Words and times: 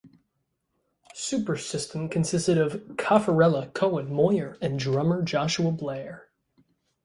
Supersystem 1.13 2.09
consisted 2.09 2.57
of 2.57 2.71
Cafarella, 2.97 3.71
Cohen, 3.75 4.11
Moyer, 4.11 4.57
and 4.59 4.79
drummer 4.79 5.21
Joshua 5.21 5.71
Blair. 5.71 6.27